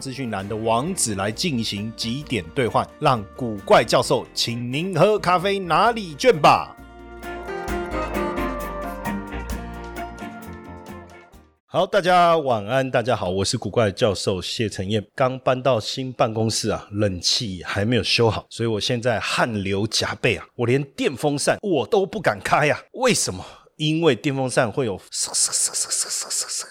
[0.00, 6.74] 资讯栏的网址来进行几点兑换，让古怪教授请您喝咖啡拿礼券吧。
[11.70, 23.44] 好，大家晚安，大家好，我是古怪教授谢承彦，刚搬到新办公室啊，冷气还没有修好，所以我现在汗流浃背啊，我连电风扇我都不敢开呀，为什么？
[23.78, 25.00] 因为电风扇会有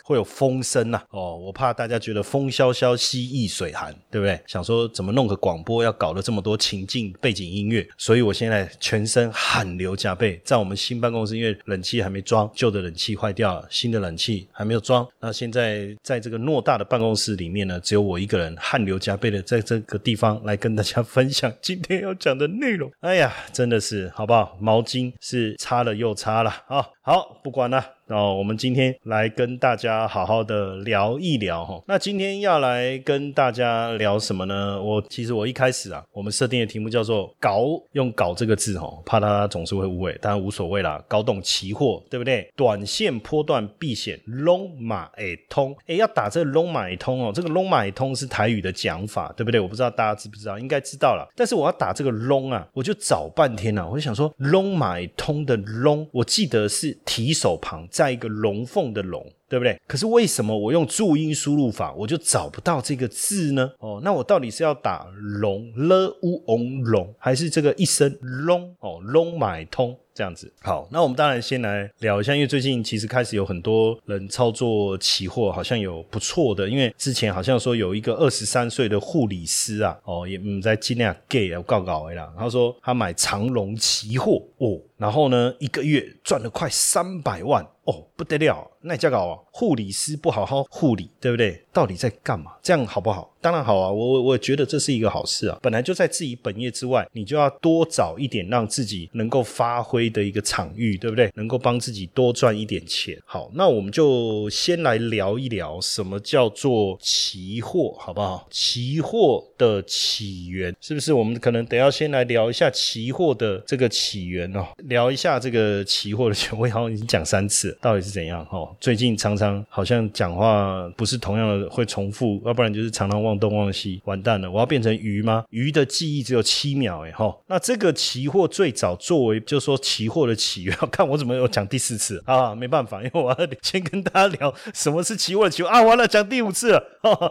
[0.04, 4.40] 会有风声呐，哦，我怕大家觉得风萧萧兮易水寒，对不对？
[4.46, 22.92] 想说怎么弄个广播要搞了这么多情境背景音乐，所以我现在全身汗流浃背，在我们新办公室，因为冷气还没装，旧的冷气坏掉了，新的冷气还没有装，那现在在这个偌大的办公室里面呢，只有我一个人汗流浃背的在这个地方来跟大家分享今天要讲的内容。
[23.00, 24.58] 哎呀，真的是好不好？
[24.60, 26.86] 毛巾是擦了又擦了啊。
[27.08, 27.97] 好，不管了。
[28.10, 31.84] 那，我们今天来跟大家好好的聊一聊哈。
[31.88, 34.82] 那今天要来跟大家聊什么呢？
[34.82, 41.04] 我其实我一开始啊，我们设定的题目叫做“搞”，用“搞”这个字哈，怕大家总是会误会，当然无所谓啦。
[41.06, 42.50] 搞懂期货，对不对？
[42.56, 47.34] 短线波段避险，long 马诶通，哎，要打这个 long 买通哦。
[47.36, 49.60] 这个 long 买通是台语的讲法，对不对？
[49.60, 51.28] 我不知道大家知不知道，应该知道了。
[51.36, 57.86] 但是我要打这个 long 啊，我就找半天了，我就想说 long 买通的 long，我记得是提手旁。
[57.98, 59.80] 在一个龙凤的龙，对不对？
[59.88, 63.72] 可是为什么我用注音输入法，我就找不到这个字呢？
[63.80, 65.08] 哦，那我到底是要打
[65.42, 69.98] 龙了乌翁龙，还是这个一声龙哦龙买通？
[70.14, 76.68] 这样子好，那我们当然先来聊一下，因为最近其实开始有很多人操作期货，好像有不错的。
[76.68, 91.67] 因为之前好像说有一个二十三岁的护理师啊，哦，也嗯在尽量 gay 啊告告哎啦，他说他买长龙期货哦，然后呢一个月赚了快三百万哦，不得了，那叫搞，护理师不好好护理，对不对？
[91.78, 92.54] 到底在干嘛？
[92.64, 93.32] 这样好不好？
[93.40, 95.60] 当然好啊，我我我觉得这是一个好事啊。
[95.62, 101.32] 本来就在自己本业之外，你就要多找一点让自己能够发挥的一个场域，对不对？
[101.36, 103.16] 能够帮自己多赚一点钱。
[103.26, 108.48] 好，那我们就先来聊一聊什么叫做期货，好不好？
[108.50, 111.14] 期货的起源是不是？
[111.14, 116.60] 我们可能得要先来聊一下期货的这个起源哦，聊一下这个期货的起源。
[116.60, 118.46] 我好像已经讲三次，到底是怎样？
[118.50, 123.38] 哦，最近常常好像讲话不是同样的会重复，要不然就是常常忘。
[123.38, 124.50] 东忘西，完蛋了！
[124.50, 125.46] 我要变成鱼吗？
[125.52, 127.32] 鱼的记忆只有七秒，哎哈。
[127.46, 132.56] 那这个期货最早作为，就说期货的起源，看我怎么有讲第四次 啊？
[132.56, 135.84] 没办法，因为我要先跟大家聊什么是期货的起源啊！
[135.84, 136.84] 完了，讲第五次了。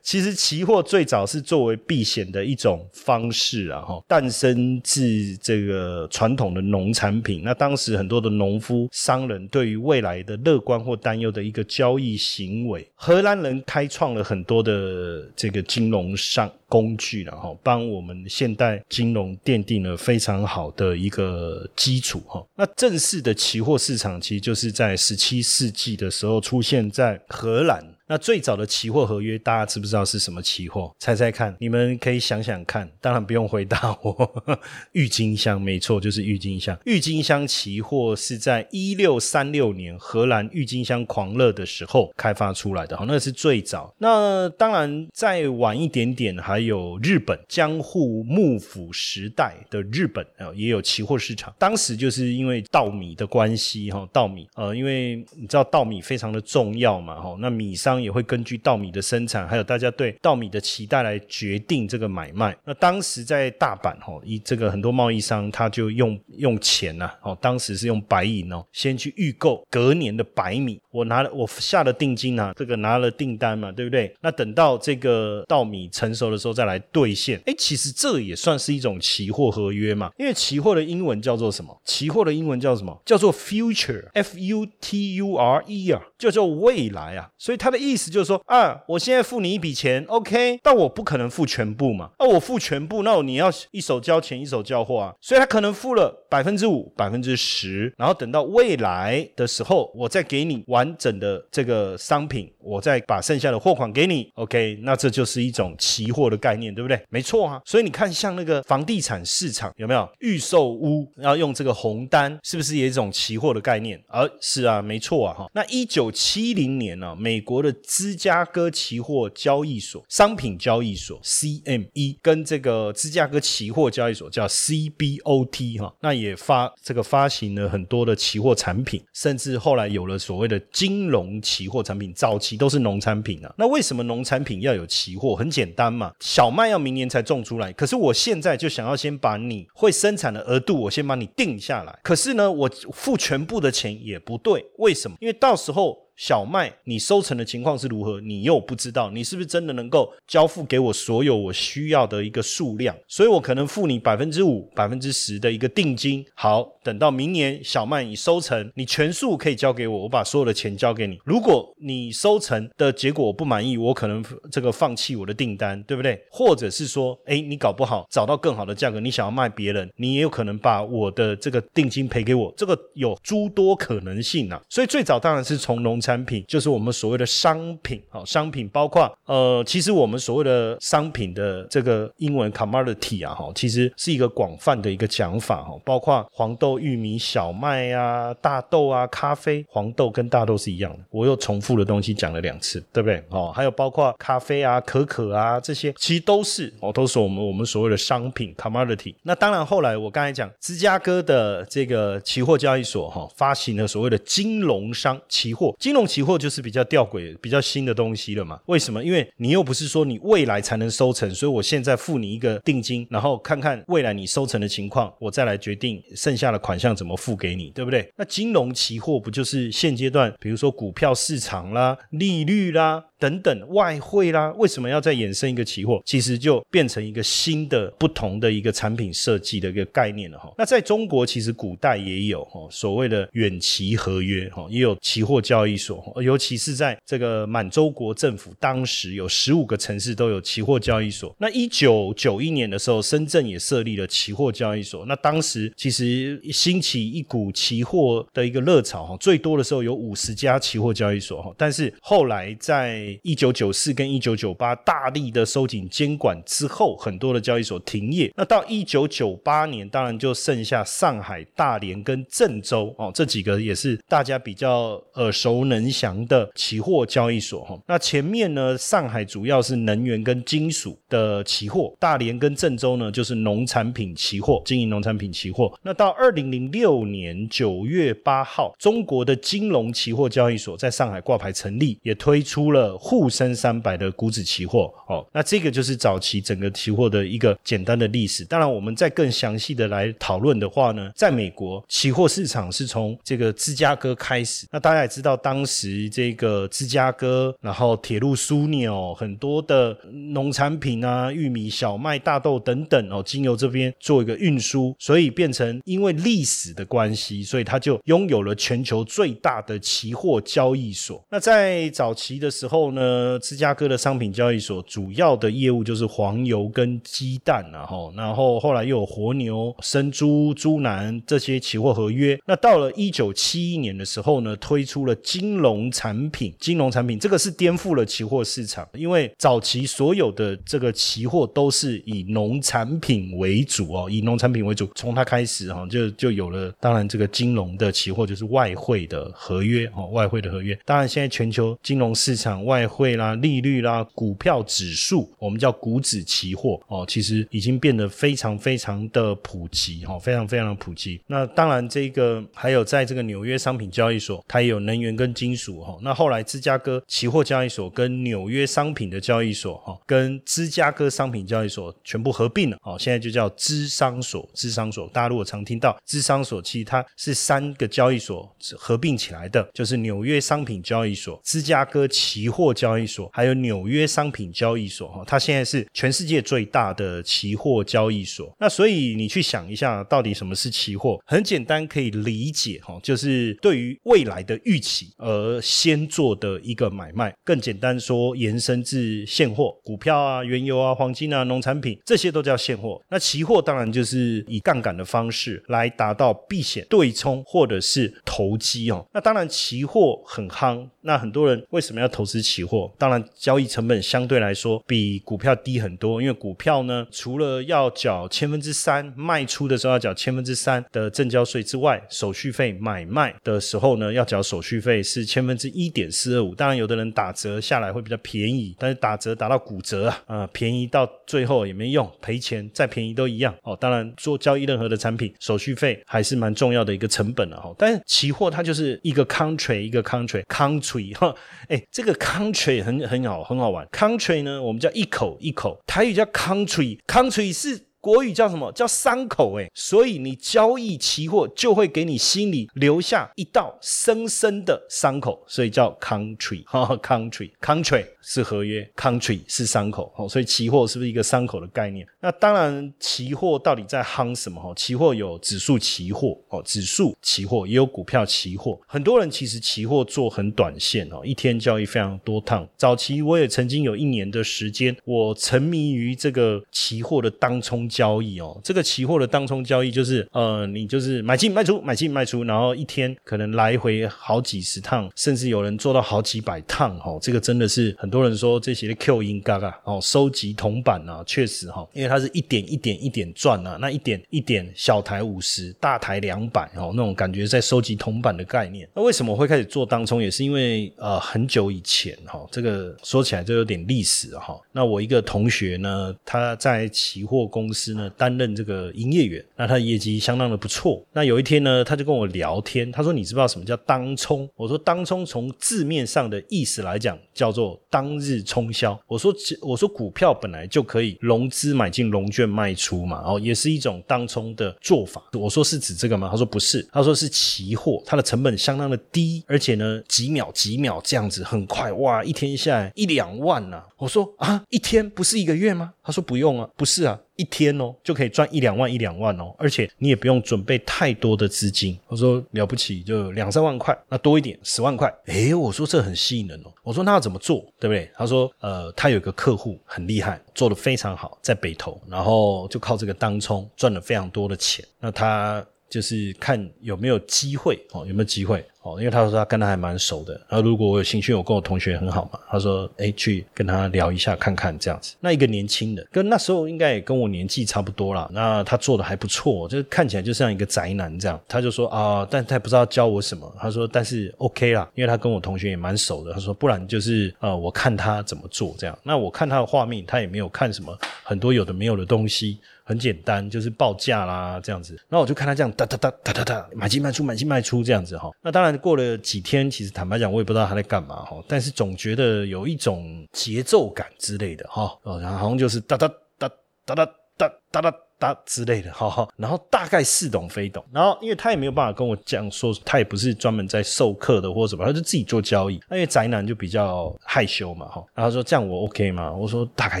[0.02, 7.42] 其实期货最早是作为避险的一种方式啊，哈，诞生自这个传统的农产品。
[7.44, 15.92] 那当时很多的农夫、商人对于未来的乐观或担忧的一个交易行为，荷兰人开创了很多的这个金。
[15.92, 22.42] 融上工具然后，帮我们现代金融奠定了非常好的一个基础哈。
[22.56, 27.84] 那正式的期货市场其实就是在十七世纪的时候出现在荷兰。
[28.12, 30.94] 那最早的期货合约，大家知不知道是什么期货？
[30.98, 32.86] 猜猜看，你们可以想想看。
[33.00, 34.44] 当然不用回答我。
[34.92, 36.78] 郁金香，没错，就是郁金香。
[36.84, 43.94] 郁金香期货是在一六三六年荷兰郁金香狂热的时候开发出来的，哈，那是最早。
[43.96, 51.50] 那当然再晚一点点，还有日本江户幕府时代的日本啊，也有期货市场。
[51.58, 58.01] 当时就是因为稻米的关系，哈，稻米，呃，因为你知道稻米非常的重要嘛，哈，那米商。
[58.02, 62.56] 也会根据稻米的生产，还有大家对稻米的期待来决定这个买卖。
[62.64, 70.80] 那当时在大阪哈，一这个很多贸易商他就用用钱呐，哦，当时是用白银哦，先去预购隔年的白米。
[70.90, 74.14] 我拿了我下了定金啊，这个拿了订单嘛，对不对？
[74.20, 77.40] 那等到这个稻米成熟的时候再来兑现。
[77.46, 81.74] 哎，其实这也算是一种期货合约嘛，因为期货的英文叫做什么？
[81.84, 83.00] 期货的英文叫什么？
[83.06, 87.28] 叫做 future，f u t u r e 啊，叫做未来啊。
[87.38, 92.10] 所以它的意意思就是说啊，我现在付你一笔钱，OK，但我不可能付全部嘛。
[92.18, 95.14] 那我付全部，那你要一手交钱一手交货啊。
[95.20, 106.98] 所以他可能付了百分之五、百分之十，然后等到未来的时候，我再给你完整的这个商品，我再把剩下的货款给你，OK，那这就是一种期货的概念，对不对？
[107.10, 107.60] 没错啊。
[107.64, 114.02] 所以你看，像那个房地产市场有没有预售屋要用这个红单，是不是也一种期货的概念？
[114.08, 115.50] 而是啊，没错啊，哈。
[115.52, 132.12] 那一九七零年呢，美国的芝加哥期货交易所商品交易所 CME 跟这个芝加哥期货交易所叫 CBOT 哈，那也发这个发行了很多的期货产品，甚至后来有了所谓的金融期货产品。
[132.14, 135.34] 早期都是农产品啊，那为什么农产品要有期货？
[135.34, 141.98] 很简单嘛，小麦要明年才种出来，可是我现在就想要先把你会生产的额度，我先把你定下来。
[142.02, 145.16] 可是呢，我付全部的钱也不对，为什么？
[145.20, 146.01] 因为到时候。
[146.16, 148.20] 小麦，你收成的情况是如何？
[148.20, 152.94] 你又不知道，你是不是真的能够交付给我所有我需要的一个数量？
[153.08, 156.24] 所以我可能付你百分之五、百分之十的一个定金。
[156.34, 161.18] 好，等到明年小麦你收成，你全数可以交给我，我把所有的钱交给你。
[161.24, 166.20] 如果你收成的结果我不满意，我可能这个放弃我的订单，对不对？
[166.30, 172.52] 或者是说，哎，你搞不好找到更好的价格，你想要卖别人，你也有可能把我的这个定金赔给我。
[172.56, 174.60] 这个有诸多可能性啊。
[174.68, 176.22] 所以最早当然是从农产。
[176.24, 193.20] 品就是我们所谓的商品，好，商品包括呃，其实我们所谓的商品的这个英文 commodity 啊，哈，其实是一个广泛的一个讲法，哈，包括黄豆、玉米、小麦啊、大豆啊、咖啡，黄豆跟大豆是一样的，我又重复的东西讲了两次，对不对？
[193.30, 199.12] 哦，还有包括咖啡啊、可可啊这些，其实都是哦，都是我们我们所谓的商品 commodity。
[199.22, 206.02] 那当然，后来我刚才讲芝加哥的这个期货交易所哈，发行了所谓的金融商期货，金金融。
[206.12, 208.60] 期货就是比较吊诡、比较新的东西了嘛？
[208.66, 209.02] 为什么？
[209.02, 218.12] 因为你又不是说你未来才能收成，所以我现在付你一个定金，然后看看未来你收成的情况，我再来决定剩下的款项怎么付给你，对不对？
[218.16, 223.04] 那金融期货不就是现阶段，比如说股票市场啦、利率啦。
[223.22, 226.02] 等等，外汇啦，为什么要再衍生一个期货？
[226.04, 230.52] 其实就变成一个新的、不同的一个产品设计的一个概念了哈。
[230.58, 241.34] 那在中国，其实古代也有哈所谓的远期合约哈，也有期货交易所，尤其是在这个满洲国政府当时有十五个城市都有期货交易所。
[241.38, 245.04] 那一九九一年的时候，深圳也设立了期货交易所。
[245.06, 258.32] 那当时其实兴起一股期货的一个热潮哈，最多的时候有五十家期货交易所哈，但是后来在一九九四跟一九九八大力的收紧监管之后，很多的交易所停业。
[258.36, 267.78] 那到一九九八年，当然就剩下上海、大连跟郑州哦，这几个也是大家比较耳熟能详的期货交易所哈。
[267.86, 275.72] 那前面呢，上海主要是能源跟金属的期货，大连跟郑州呢就是农产品期货，经营农产品期货。
[275.82, 282.82] 那到二零零六年九月八号，中国的金融期货交易所在上海挂牌成立，也推出了。
[282.98, 288.44] 沪深三百的股指期货，哦，那这个就是早期整个期货的一个简单的历史。
[288.44, 294.66] 当然，我们再更详细的来讨论的话呢，在美国期货市场是从这个芝加哥开始。
[294.70, 299.96] 那大家也知道，当当时这个芝加哥，然后铁路枢纽，很多的
[300.34, 311.24] 农产品啊，玉米、小麦、大豆等等哦，经由这边做一个运输，所以变成因为历史的关系，所以它就拥有了全球最大的期货交易所。
[311.30, 312.92] 那在早期的时候。
[312.92, 322.38] 呢，芝加哥的商品交易所主要的业务就是黄油跟鸡蛋，然后，然后后来又有活牛、生猪、猪腩这些期货合约。
[322.44, 326.54] 那到了一九七一年的时候呢，推出了金金融产品。
[326.58, 334.90] 金融产品这个是颠覆了期货市场，因为早期所有的这个期货都是以农产品为主哦，以农产品为主。
[334.94, 336.72] 从它开始哈，就就有了。
[336.80, 340.78] 当然，这个金融的期货就是外汇的合约哦，外汇的合约。
[340.86, 351.20] 当然，现在全球金融市场外汇啦、利率啦、股票指数，我们叫股指期货哦，其实已经变得非常非常的普及哈，非常非常的普及。
[351.26, 355.98] 那当然，这个还有在这个纽约商品交易所，它也有能源跟金属哈。
[356.02, 364.48] 那后来芝加哥期货交易所跟纽约商品的交易所哈，跟芝加哥商品交易所全部合并了哦，现在就叫芝商所。
[364.54, 372.72] 芝商所，大家如果常听到芝商所，其实它是三个交易所合并起来的，就是纽约商品交易所、芝加哥期货。
[372.82, 378.52] 交易所还有纽约商品交易所哈，它现在是全世界最大的期货交易所。
[378.58, 381.22] 那所以你去想一下，到底什么是期货？
[381.24, 385.12] 很简单，可以理解哈，就是对于未来的预期。
[385.16, 387.34] 而而先做的一个买卖。
[387.44, 393.00] 更简单说，延伸至现货，股票啊、原油啊、黄金啊、农产品，这些都叫现货。
[393.08, 399.06] 那期货当然就是以杠杆的方式来达到避险、对冲或者是投机哦。
[399.12, 402.92] 那当然期货很夯，那很多人为什么要投资期货？
[402.98, 416.54] 当然交易成本相对来说比股票低很多，因为股票呢，除了要缴千分之三卖出的时候要缴千分之三的证交税之外，手续费买卖的时候呢要缴手续费是千分之一点四二五。
[416.54, 423.76] 当然有的人打折下来会比较便宜，但是打折打到骨折啊，啊便宜到最后也没用，赔钱再便宜都一样哦。
[423.78, 427.74] 当然做交易任何的产品，手续费还是蛮重要的一个成本了哈。
[427.76, 431.34] 但是期货它就是一个 country 一个 country country 哈，
[431.68, 437.91] 哎这个 country 很很好很好玩，country 呢我们叫一口一口，台语叫 country，country 是。
[438.02, 438.70] 国语叫什么？
[438.72, 439.60] 叫伤口？
[439.60, 452.06] 哎，所以你交易期货就会给你心里留下一道深深的伤口，所以叫 country 哈 country country 是合约，country 是伤口，哦，所以期货是不是一个伤口的概念？
[452.20, 454.58] 那当然，期货到底在夯什么？
[454.58, 458.80] 哈，期货有指数期货哦，指数期货也有股票期货。
[458.86, 462.66] 很多人其实期货做很短线哦，一天交易非常多趟。
[462.76, 467.82] 早期我也曾经有一年的时间，我沉迷于这个期货的当冲。
[467.88, 488.86] 交易哦，这个期货的当冲交易就是，呃，你就是买进卖出，买进卖出，然后一天可能来回好几十趟，甚至有人做到好几百趟，哦，这个真的是很很多人说这些的 Q 音嘎嘎哦，收集铜板啊，确实哈，因为它是一点一点一点赚啊，那一点一点小台五十，大台两百哦，那种感觉在收集铜板的概念。
[488.94, 490.20] 那为什么会开始做当冲？
[490.22, 494.60] 也是因为呃很久以前哈，这个说起来就有点历史哈。
[494.72, 497.94] 那我一个同学呢，他在期货公司。
[497.94, 501.02] 呢，担任这个营业员，那他的业绩相当的不错。
[501.14, 509.32] 那有一天呢，他就跟我聊天，他说：“你知不知道什么叫当冲？”我说：“当冲从字面上的意思来讲，叫做当当日冲销。”我说
[509.62, 531.98] ：“我说股票本来就可以融资买进融券卖出嘛，哦，也是一种当冲的做法。”我说：“是指这个吗？”他说：“不是，他说是期货，它的成本相当的低，而且呢，几秒几秒这样子很快，哇，一天下来一两万呐。”我说：“啊，一天不是一个月吗？”他说：“不用啊，不是啊。”一天哦，就可以赚一两万一两万哦，而且你也不用准备太多的资金。
[532.06, 535.12] 我说了不起，就两三万块，那多一点十万块。
[535.26, 536.72] 诶，我说这很吸引人哦。
[536.84, 538.08] 我说那要怎么做，对不对？
[538.14, 544.84] 他说呃，他有个客户很厉害，做的非常好，在北投，然后就靠这个当冲赚了非常多的钱。
[545.00, 548.64] 那他就是看有没有机会哦，有没有机会。
[548.82, 555.14] 哦，因为他说他跟他还蛮熟的，然后如果我有兴趣，我跟我同学很好嘛，他说，哎，去跟他聊一下看看这样子。
[555.20, 558.28] 那一个年轻的，跟那时候应该也跟我年纪差不多啦。
[558.32, 561.40] 那他做的还不错，就是看起来就像一个宅男这样。
[561.46, 563.50] 他就说啊，但他也不知道教我什么。
[563.58, 566.32] 他说，但是 OK 啦，因为他跟我同学也蛮熟的。
[566.32, 568.98] 他说，不然就是呃，我看他怎么做这样。
[569.04, 572.58] 那我看他的画面，他也没有看什么很多有的没有的东西。
[572.84, 575.00] 很简单，就是报价啦，这样子。
[575.08, 578.28] 那我就看他这样哒哒哒哒哒哒，买进卖出，买进卖出这样子哈。
[578.42, 581.42] 那当然过了几天，其实坦白讲，我也不知道他在干嘛哈。
[581.46, 584.96] 但是总觉得有一种节奏感之类的哈。
[585.02, 586.48] 哦，然后好像就是哒哒哒
[586.84, 587.94] 哒哒哒哒哒。
[588.22, 595.80] 他之类的，哈哈，然后大概似懂非懂，然后因为他也没有办法跟我讲说，他也不是专门在授课的或什么，他就自己做交易。
[595.88, 599.32] 那因为宅男就比较害羞嘛，哈，然后说这样我 OK 吗？
[599.32, 600.00] 我说大概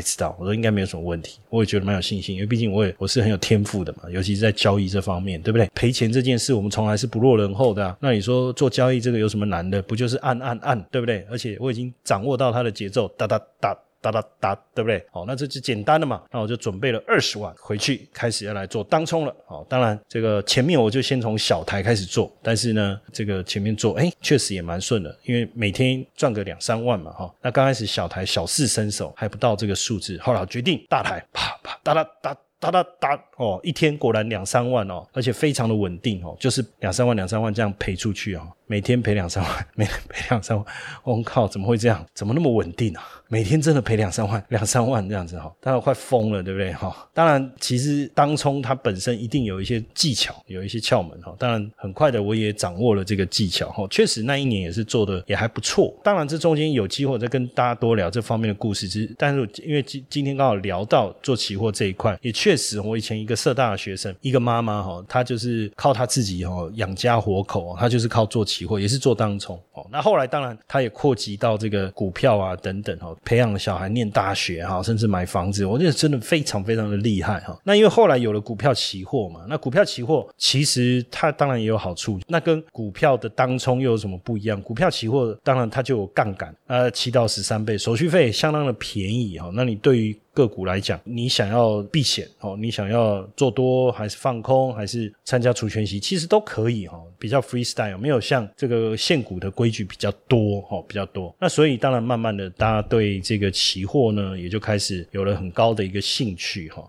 [0.00, 5.68] 知道，我说应该没有什么问题，我也觉得蛮有信心，因为毕竟我也我是很有天赋的嘛，尤其是在交易这方面，对不对？
[5.74, 7.96] 赔钱这件事我们从来是不落人后的。
[8.00, 9.82] 那你说做交易这个有什么难的？
[9.82, 11.26] 不就是按按按，对不对？
[11.30, 13.76] 而且我已经掌握到它的节奏，哒哒哒。
[14.02, 15.02] 哒哒哒，对不对？
[15.10, 16.20] 好，那这就简单的嘛。
[16.30, 19.34] 那我就准备了二十万回去，开始要来做当冲了。
[19.46, 27.32] 好，当然这个前面我就先从小台开始做，但是呢，这个前面做，哎，确实也蛮顺的，因为每天赚个两三万嘛，哈。
[27.40, 32.36] 那刚开始小台小试身手，还不到这个数字，后来决定大台，啪啪哒哒哒。
[32.62, 40.64] 哒哒哒哦，一天果然两三万哦，而且非常的稳定哦，就是两三万两三万这样赔出去哦，每天赔两三万，每天赔两三万，
[41.04, 42.02] 我靠，怎么会这样？
[42.14, 43.02] 怎么那么稳定啊？
[43.28, 47.06] 每天真的赔两三万， 两三万这样子哈，当然快疯了，对不对哈？
[47.12, 51.34] 当然，其实当冲它本身一定有一些技巧，有一些窍门哈。
[51.38, 55.94] 当然，很快的我也掌握了这个技巧哈，确实那一年也是做的也还不错。
[56.02, 62.56] 当然，这中间有机会再跟大家多聊这方面的故事，其实但是因为今今天刚好聊到做期货这一块，也确。
[62.56, 69.86] 实，我以前一个社大的学生，一个妈妈哈，她就是靠她自己哈养家活口，她就是靠做期货，也是做当冲哦。
[69.90, 77.58] 那后来当然，他也扩及到这个股票啊等等哈，培养小孩念大学哈，甚至买房子，我觉得真的非常非常的厉害哈。
[77.64, 84.60] 那因为后来有了股票期货嘛，那股票期货其实它当然也有好处，那跟股票的当冲又有什么不一样？
[84.62, 89.50] 股票期货当然它就有杠杆，呃，七到十三倍，手续费相当的便宜哈。
[89.54, 101.34] 那你对于个股来讲，你想要避险哦，你想要做多还是放空，还是参加除权息，其实都可以哈，比较 freestyle，没有像这个现股的规矩比较多哈，比较多。
[101.38, 106.88] 那所以当然慢慢的，大家对这个期货呢，也就开始有了很高的一个兴趣哈。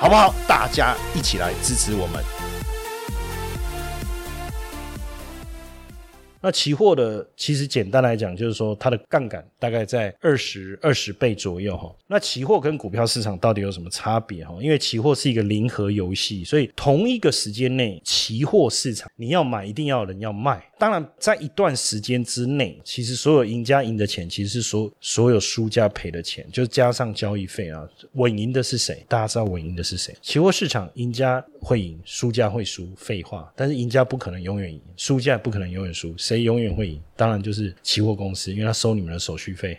[0.01, 0.33] 好不好？
[0.47, 2.40] 大家一起来支持我们。
[6.41, 11.93] 那期货的其实简单来讲，就是说它的杠杆大概在二十二十倍左右哈。
[12.07, 14.57] 那期货跟股票市场到底有什么差别哈？
[14.61, 20.63] 因为期货是一个零和游戏，所以同一个时间内，期货市场你要买一定要有人要卖。
[20.79, 27.87] 当然，在一段时间之内，其实所有赢家赢的钱，其实是所所有输家赔的钱，就加上交易费啊。
[28.13, 29.05] 稳赢的是谁？
[29.07, 30.15] 大家知道稳赢的是谁？
[30.23, 33.53] 期货市场赢家会赢，输家会输，废话。
[33.55, 36.17] 但是赢家不可能永远赢，输家也不可能永远输。
[36.31, 37.01] 谁永远会赢？
[37.17, 39.77] 当然就是期货公司，因为他收你们的手续费，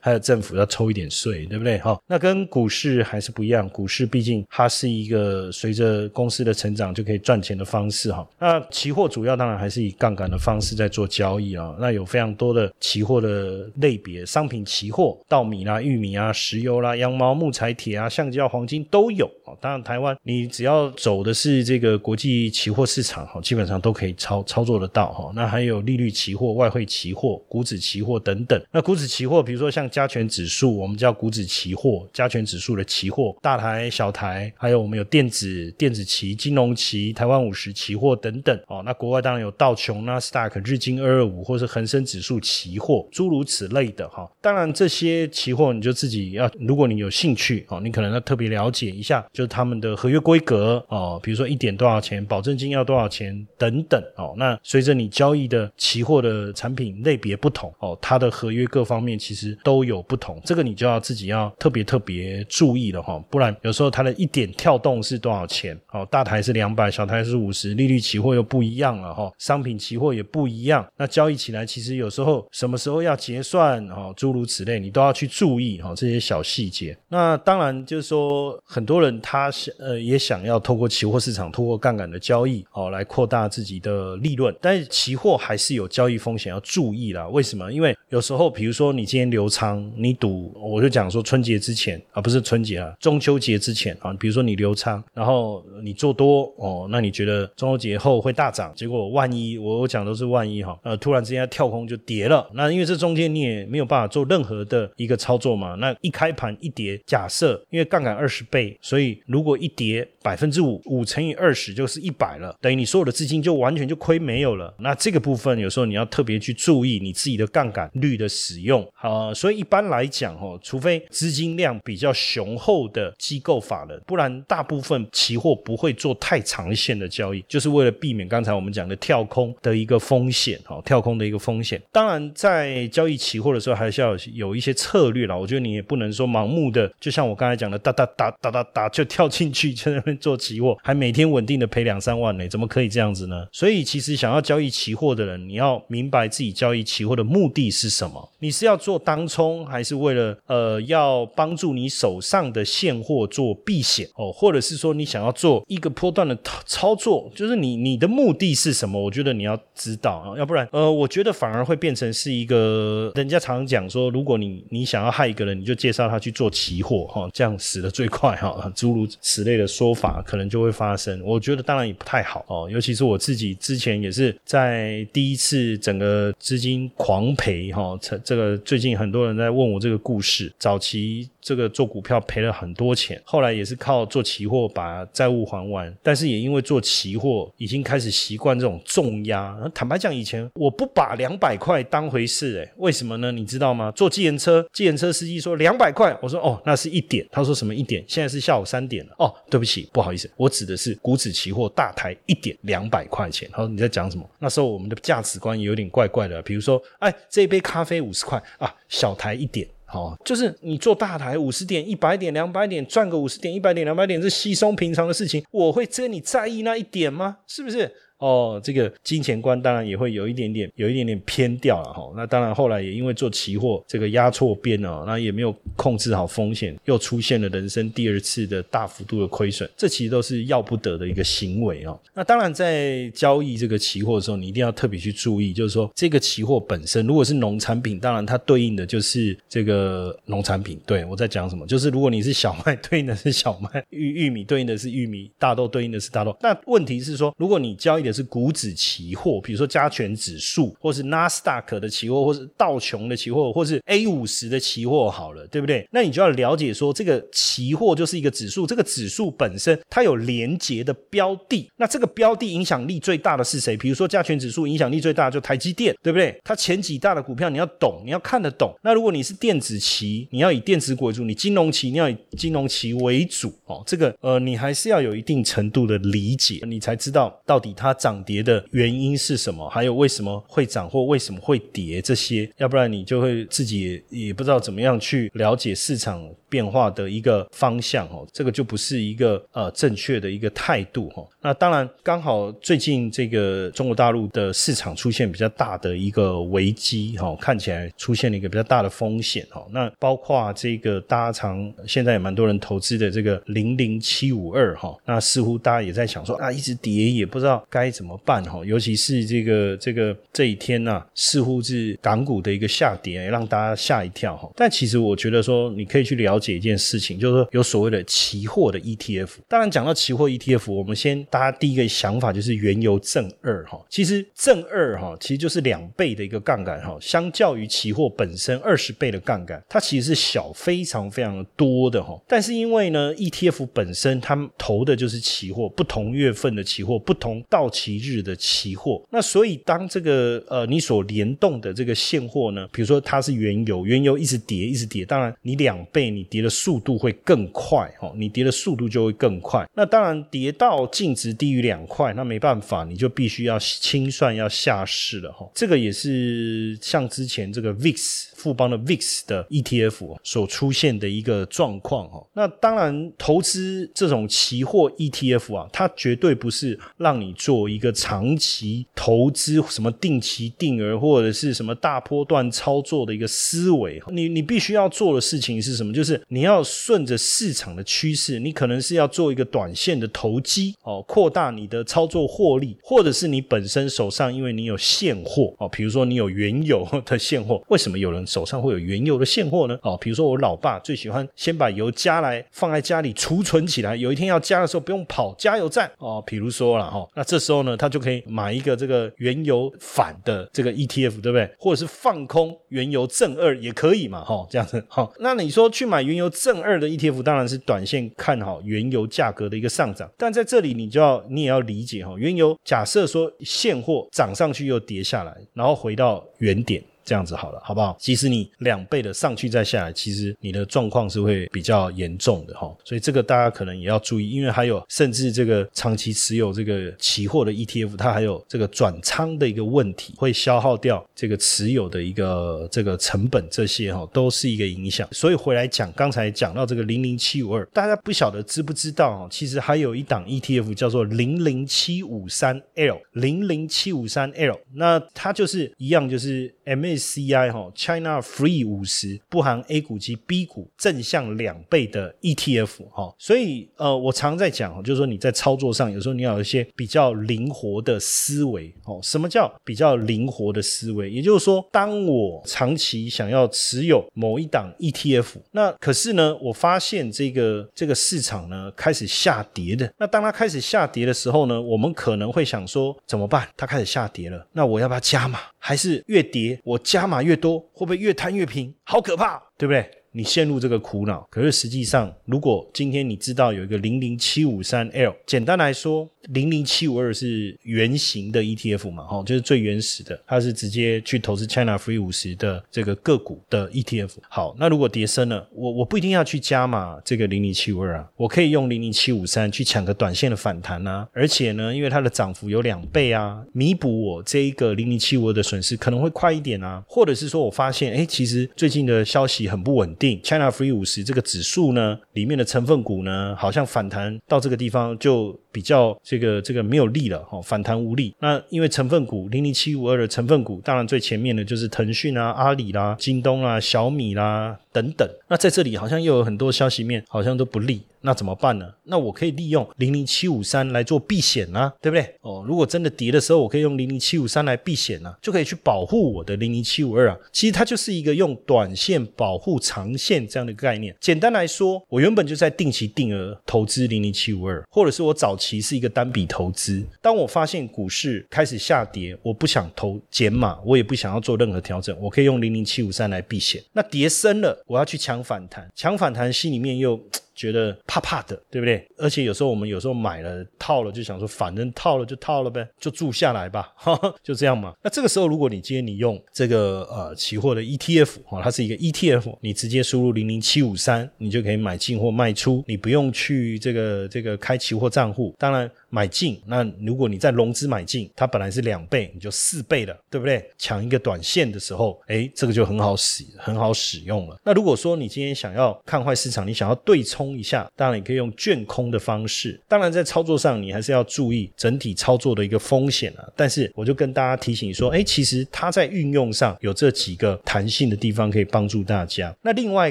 [0.00, 1.78] 还有政府要抽一点税，对不对？
[1.80, 3.68] 好，那跟股市还是不一样。
[3.68, 8.26] 股市毕竟它是一个随着公司的成长就可以赚钱的方式哈。
[8.38, 11.76] 那期货主要当然还是以杠杆的方式在做交易啊。
[11.78, 19.52] 那有非常多的期货的类别，商品期货、稻米啦、玉米啊、石油啦、羊毛、木材、铁啊、橡胶、黄金都有啊。
[19.60, 25.30] 当然，台湾你只要走的是这个国际期货市场哈，基本上都可以操操作得到哈。
[25.34, 28.60] 那还有利率期货、外汇期货、股指期货等等。
[28.70, 38.58] 那股指期货，比如说像加权指数，我们叫股指期货，加权指数的期货，大台、小台，还有我们有电子电子期、金融期、台湾五十期货等等。
[38.66, 44.28] 哦，那国外当然有道琼、纳斯达克、日经二二五，或是恒生指数期货，诸如此类的哈。
[44.40, 49.24] 当然这些期货你就自己要，如果你有兴趣哦，你可能要特别了解一下。
[49.32, 54.34] 就是他们的合约规格哦，比如说一点多少钱，保证金要多少钱等等哦。
[54.36, 63.22] 那随着你交易的期货的产品类别不同哦，它的合约各方面其实都有不同，这个你就要自己要特别特别注意了哈。
[63.30, 70.86] 不然有时候它的一点跳动是多少钱哦，大台是两百，小台是五十，利率期货又不一样了哈，商品期货也不一样。
[70.96, 76.96] 那交易起来其实有时候什么时候要结算哦，诸如此类，你都要去注意哈这些小细节。
[77.08, 79.18] 那当然就是说很多人。
[79.20, 84.54] 他想呃也想要透过期货市场，透过杠杆的交易哦，来扩大自己的利润。
[84.58, 87.26] 但是期货还是有交易风险要注意啦。
[87.28, 87.72] 为什么？
[87.72, 98.72] 因为有时候，比如说你今天留仓，你赌，我就讲说春节之前啊，不是春节啊，中秋节之前啊，比如说你留仓，然后你做多哦，那你觉得中秋节后会大涨？
[98.74, 102.48] 结果万一我我讲都是万一哈，呃，突然之间跳空就跌了。
[102.54, 105.74] 那因为这中间你也没有办法做任何的一个操作嘛。
[105.76, 114.72] 那一开盘一跌，假设因为杠杆二十倍，所以如果一跌百分之五，五乘以二十就是一百了，等于你所有的资金就完全就亏没有了。
[114.78, 118.86] 那这个部分有时候你要特别去注意你自己的杠杆率的使用。
[118.94, 130.58] 好，所以一般来讲哦，除非资金量比较雄厚的机构法人，不然大部分期货不会做太长线的交易，就是为了避免刚才我们讲的跳空的一个风险。
[130.68, 131.82] 哦，跳空的一个风险。
[131.90, 135.36] 当然，在交易期货的时候，还是要有一些策略了。
[135.36, 139.04] 我觉得你也不能说盲目的，就像我刚才讲的，哒哒哒哒哒哒就。
[139.08, 143.48] 跳进去在那边做期货，还每天稳定的赔两三万呢，怎么可以这样子呢？
[143.50, 145.14] 所以其实想要交易期货。
[145.18, 148.28] 的人，你要明白自己交易期货的目的是什么？
[148.38, 154.30] 你是要做当冲，还是为了呃要帮助你手上的现货做避险哦？
[154.30, 157.28] 或者是说你想要做一个波段的操作？
[157.34, 159.02] 就是你你的目的是什么？
[159.02, 171.20] 我觉得你要知道啊，要不然呃，我觉得反而会变成是一个人家常常讲说，如果你你想要害一个人，你就介绍他去做期货哈，这样死的最快哈，诸如此类的说法可能就会发生。
[171.24, 181.28] 我觉得当然也不太好哦，尤其是我自己之前也是在第一次整个资金狂赔哈，这这个最近很多人在问我这个故事，早期。
[181.40, 189.56] 这个做股票赔了很多钱，后来也是靠做期货把债务还完，但是也因为做期货已经开始习惯这种重压。
[189.74, 193.30] 坦白讲，以前我不把两百块当回事，诶，为什么呢？
[193.32, 193.90] 你知道吗？
[193.92, 197.26] 坐计程车，计程车司机说两百块，我说哦，那是一点。
[197.30, 198.04] 他说什么一点？
[198.08, 199.14] 现在是下午三点了。
[199.18, 203.48] 哦，对不起，不好意思，我指的是股指期货大台一点两百块钱。
[203.52, 204.28] 他说你在讲什么？
[204.38, 209.66] 那时候我们的价值观有点怪怪的，比如说，哎，这一杯咖啡五十块啊，小台一点。
[209.90, 215.42] 好，就是你做大台五十点、一百点、两百点，赚个五十点、一百点、两百点，是稀松平常的事情。
[215.50, 217.38] 我会遮你在意那一点吗？
[217.46, 217.90] 是不是？
[218.18, 222.12] 哦，这个金钱观当然也会有一点点，有一点点偏掉了哈。
[222.16, 229.68] 那当然后来也因为做期货这个压错边哦，那也没有控制好风险，又出现了人生第二次的大幅度的亏损。
[229.76, 231.98] 这其实都是要不得的一个行为哦。
[232.14, 240.80] 那当然在交易这个期货的时候，你一定要特别去注意，就是说这个期货本身如果是农产品，当然它对应的就是这个农产品。
[240.84, 241.66] 对我在讲什么？
[241.66, 246.36] 就是如果你是小麦， 对应的是小麦；玉玉米对应的是玉米；大豆对应的是大豆。
[246.40, 255.86] 那问题是说，如果你交易也是股指期货，比如说加权指数，或是纳斯达克的期货，或是道琼的期货，或是 A 五十的期货，好了，对不对？
[255.92, 263.76] 那你就要了解说，这个期货就是一个指数，这个指数本身它有连接的标的，那这个标的影响力最大的是谁？
[263.76, 266.34] 比如说加权指数影响力最大就台积电，对不对？
[266.42, 268.74] 它前几大的股票你要懂，你要看得懂。
[268.82, 273.52] 那如果你是电子期，你要以电子股为主；你金融期，你要以金融期为主。
[273.66, 278.38] 哦，这个呃，你还是要有一定程度的理解，你才知道到底它涨跌。
[278.38, 279.68] 的原因是什么？
[279.68, 282.00] 还有为什么会涨或为什么会跌？
[282.00, 288.26] 这些，要不然你就会自己也不知道怎么样去了解市场变化的一个方向哦。
[288.32, 291.26] 这个就不是一个呃正确的一个态度哈。
[291.40, 299.64] 那当然，刚好最近这个中国大陆的市场出现比较大的一个危机哈，看起来出现了一个比较大的风险哈。
[299.70, 308.42] 那包括这个大家常现在也蛮多人投资的这个零零七五二哈，那似乎大家也在想说啊，一直跌也不知道该怎么办。
[308.44, 314.50] 哈，尤其是这个这个这一天呐，似乎是港股的一个下跌，让大家吓一跳哈。
[314.56, 319.28] 但其实我觉得说，你可以去了解一件事情，就是说有所谓的期货的 ETF。
[319.48, 323.82] 当然讲到期货 ETF，我们先大家第一个想法就是原油正二哈。
[323.88, 332.20] 其实正二哈，其实就是两倍的一个杠杆哈，相较于期货本身二十倍的杠杆，它其实是小非常非常多的哈。
[332.28, 338.18] 但是因为呢，ETF 本身它投的就是期货，不同月份的期货，不同到期日。
[338.18, 349.66] 的期货，那所以当这个呃你所联动的这个现货呢，比如说它是原油，原油一直跌一直跌，当然你两倍你跌的速度会更快哦，你跌的速度就会更快。
[349.74, 355.48] 那当然跌到净值低于两块，那没办法，你就必须要清算要下市了哈。
[355.54, 362.26] 这个也是像之前这个 VIX 富邦的 VIX 的 ETF 所出现的一个状况哈。
[362.32, 367.92] 那当然投资这种期货 ETF 啊，它绝对不是让你做一个。
[367.98, 375.92] 长期投资什么定期定额或者是什么大波段操作的一个思维，你你必须要做的事情是什么？
[375.92, 389.78] 就是你要顺着市场的趋势，你可能是要做一个短线的投机哦，扩大你的操作获利，或者是你本身手上因为你有现货哦，比如说你有原油的现货，为什么有人手上会有原油的现货呢？
[389.82, 397.98] 哦，比如说我老爸最喜欢先把油加来放在家里储存起来，有一天要加的时候不用跑加油站哦，比如说了哈，那这时候呢他就。
[397.98, 401.50] 可以买一个这个原油反的这个 ETF，对不对？
[401.58, 405.12] 或者是放空原油正二也可以嘛，哈，这样子好。
[405.18, 410.08] 那你说去买原油正二的 ETF，当然是短线看好原油价格的一个上涨。
[410.16, 416.80] 但在这里你就要你也要理解哈，原油假设说现货涨上去又跌下来，然后回到原点。
[417.08, 417.96] 这样子好了，好不好？
[417.98, 422.70] 即使你两倍的上去再下来，其实你的状况是会比较严重的哈。
[422.84, 435.08] 所以这个大家可能也要注意，因为还有甚至这个长期持有这个期货的 ETF，它还有这个转仓的一个问题，会消耗掉这个持有的一个这个成本，这些哈都是一个影响。
[435.10, 439.28] 所以回来讲，刚才讲到这个零零七五二，大家不晓得知不知道啊？
[439.30, 452.14] 其实还有一档 ETF 叫做零零七五三 L，零零七五三 L，那它就是一样，就是 m C I 哈 China Free 五十，不含 A 股及 B 股正向两倍的
[452.20, 453.14] ETF 哈。
[453.18, 459.00] 所以呃，我常在讲，就是说你在操作上，有时候你要有一些比较灵活的思维哦。
[459.02, 461.10] 什么叫比较灵活的思维？
[461.10, 469.92] 也就是说，当我长期想要持有某一档 ETF，那可是呢，我发现这个这个市场呢开始下跌的。
[469.98, 473.48] 那当它开始下跌的时候呢，我们可能会想说，怎么办？
[473.56, 475.38] 它开始下跌了，那我要不要加码？
[475.68, 478.74] 还是越跌我加码越多，会不会越摊越平？
[478.84, 479.86] 好可怕，对不对？
[480.12, 481.26] 你陷入这个苦恼。
[481.30, 486.08] 可是实际上，如果今天你知道有一个零零七五三 L，简单来说。
[486.34, 489.02] 零零七五二是原型的 ETF 嘛？
[489.04, 494.10] 哈，就是最原始的，它是直接去投资 China Free 五十的这个个股的 ETF。
[494.28, 501.08] 好，那如果跌深了，我我不一定要去加码这个零零七五二啊，我可以用零零七五三去抢个短线的反弹啊。
[501.14, 506.84] 而且呢，因为它的涨幅有两倍啊，弥补我这一个零零七五二的损失可能会快一点啊。
[506.86, 516.18] 或者是说我发现，哎，其实最近的消息很不稳定，China Free 五十这个指数呢，里面的成分股呢，好像反弹到这个地方就比较这。
[516.18, 518.12] 个这个没有力了哈，反弹无力。
[518.18, 525.08] 那因为成分股零零七五二的成分股，当然最前面的就是腾讯啊、阿里啦、京东啊、小米啦等等。
[525.28, 527.82] 那在这里好像又有很多消息面，好像都不利。
[528.00, 528.64] 那怎么办呢？
[528.84, 532.14] 那我可以利用零零七五三来做避险啊，对不对？
[532.20, 537.18] 哦，如果真的跌的时候，我可以用零零七五三来避险啊，就可以去保护我的零零七五二啊。
[537.32, 540.94] 其实它就是一个用短线保护长线这样的概念。
[541.00, 546.84] 简单来说，我原本就在定期定额投资零零七五二，或者是我早期其是一个单笔投资。
[547.00, 553.62] 当我发现股市开始下跌，我不想投减码，我也不想要做任何调整，我可以用零零七五三来避险。
[553.72, 557.00] 那跌深了，我要去抢反弹，抢反弹心里面又。
[557.38, 558.84] 觉得怕怕的，对不对？
[558.98, 563.72] 而且有时候我们有时候买了套了，就想说反正套了就套了呗，就住下来吧，
[564.24, 564.74] 就这样嘛。
[564.82, 575.32] 那这个时候，如果你今天你用这个呃期货的 ETF 哈，它是一个 ETF，你直接输入零零七五三，你就可以买进或卖出，你不用去这个这个开期货账户。
[575.38, 575.70] 当然。
[575.90, 580.44] 买进，那如果你在融资买进，它本来是两倍，你就四倍了，对不对？
[580.58, 584.38] 抢一个短线的时候，哎，这个就很好使，很好使用了。
[584.44, 589.58] 那如果说你今天想要看坏市场，你想要对冲一下，当然你可以用券空的方式。
[589.66, 593.24] 当然在操作上，你还是要注意整体操作的一个风险啊。
[593.34, 599.34] 但是我就跟大家提醒说，哎，其实它在运用上有这几个弹性的地方可以帮助大家。
[599.42, 599.90] 那另外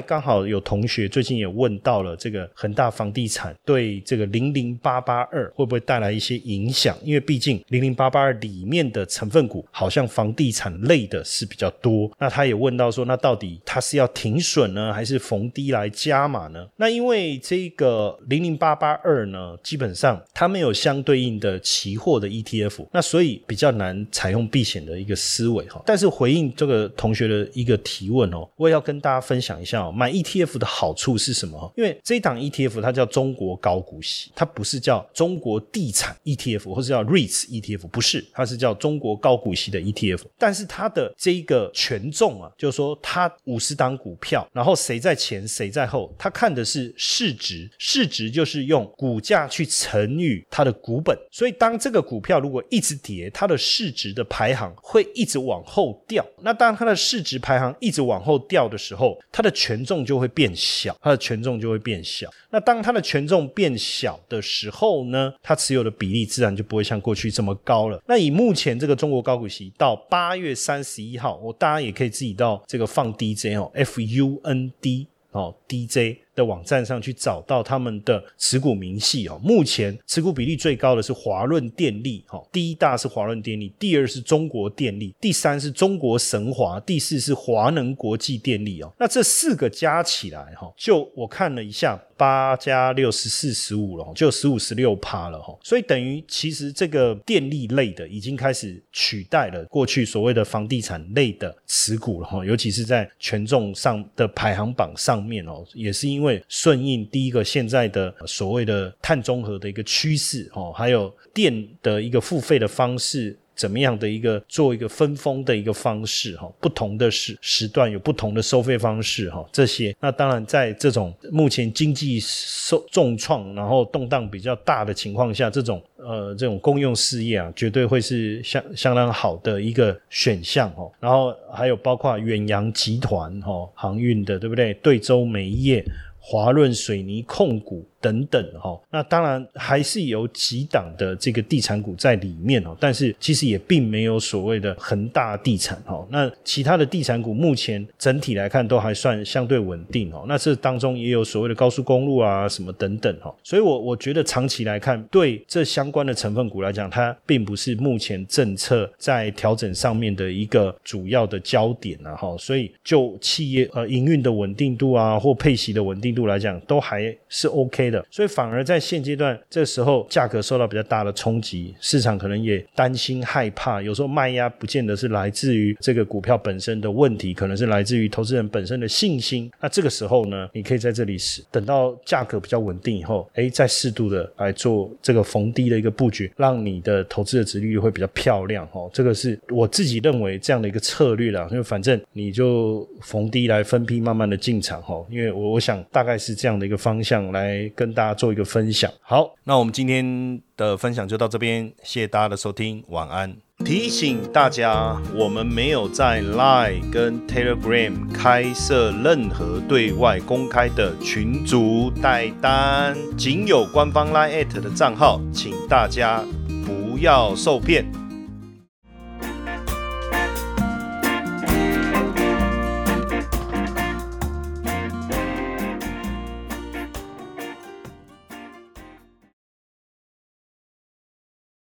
[0.00, 5.78] 刚好有同学最近也问到了这个恒大房地产对这个零零八八二会不会？
[5.88, 12.10] 带来一些影响，因为毕竟零零八八二里面的成分股好像房地产类的是比较多。
[12.18, 16.66] 那他也问到说，那到底它是要停损呢，还是逢低来加码呢？
[16.76, 25.82] 那因为这个零零八八二呢，基本上它没有相对应的期货的 ETF，那所以比较难采用避险的一个思维哈。
[25.84, 31.70] 但是回应这个同学的一个提问哦，我也要跟大家分享一下哦，买 ETF 的好处是什么？
[31.76, 35.58] 因为这一档 ETF 它叫中国高股息，它不是叫中国。
[35.72, 56.24] 地产 ETF 或者叫 REITs ETF 不是，它是叫中国高股息的 ETF，但是它的这一个权重啊，就是说它五十档股票，然后谁在前谁在后，它看的是市值，市值就是用股价去乘以它的股本，所以当这个股票如果一直跌，它的市值的排行会一直往后掉。
[56.42, 62.30] 那当它的市值排行一直往后掉的时候，它的权重就会变小，它的权重就会变小。
[62.50, 68.00] 那当它的权重变小的时候呢，它持有的比例自然就不会像过去这么高了。
[68.06, 76.27] 那以目前这个中国高股息到八月三十一号，我大家也可以自己到这个放 DJ 哦，F U N D 哦，DJ。
[76.38, 79.40] 的网站上去找到他们的持股明细哦。
[79.42, 88.92] 目前持股比例最高的是华润电力，哈，第一大是华润电力，第二是中国电力，第三是中国神华，第四是华能国际电力哦。
[88.98, 95.58] 那这四个加起来，哈，就我看了一下，八加六十四十五了，就十五十六趴了，哈。
[95.60, 102.44] 所以等于其实这个电力类的已经开始取代了过去所谓的房地产类的持股了，哈。
[102.44, 106.27] 尤其是在权重上的排行榜上面哦，也是因为。
[106.48, 113.36] 顺应第一个现在的所谓的碳中和的一个趋势哦，还有电的一个付费的方式。
[113.58, 130.88] 怎么样的一个做一个分封的一个方式哈，不同的时时段有不同的收费方式哈，这些那当然在这种目前经济受重创，然后动荡比较大的情况下，这种呃这种公用事业啊，绝对会是相相当好的一个选项哦。
[131.00, 134.72] 然后还有包括远洋集团哈，航运的对不对？
[134.74, 135.84] 对州煤业、
[136.30, 137.88] 华润水泥控股。
[138.00, 146.06] 等等哈，那当然还是有几档的这个地产股在里面哦，但是其实也并没有所谓的恒大地产哈。
[146.10, 150.24] 那其他的地产股目前整体来看都还算相对稳定哦。
[150.28, 153.34] 那这当中也有所谓的高速公路啊什么等等哈。
[153.42, 162.36] 所以我我觉得长期来看，对这相关的成分股来讲，它并不是目前政策在调整上面的一个主要的焦点啊哈。
[162.38, 167.87] 所以就企业呃营运的稳定度啊或配息的稳定度来讲，都还是 OK。
[167.90, 179.50] 的，所以反而在现阶段，这时候价格受到比较大的冲击，市场可能也担心害怕，有时候卖压不见得是来自于这个股票本身的问题，可能是来自于投资人本身的信心。
[179.60, 188.90] 那这个时候呢，你可以在这里使等到价格比较稳定以后，哎，再适度的来做这个逢低的一个布局，让你的投资的值率会比较漂亮哦。
[188.92, 197.70] 这个是我自己认为这样的一个策略啦，因为反正你就逢低来分批慢慢的进场哦，因为我我想大概是这样的一个方向来。
[197.78, 198.90] 跟大家做一个分享。
[199.00, 203.36] 好，那我们今天的分享就到这边，谢谢大家的收听，晚安。
[203.64, 216.24] 提醒大家，我们没有在 Line 跟 Telegram 开设任何对外公开的群组代单，仅有官方 Line at 的账号，请大家
[216.66, 217.84] 不要受骗。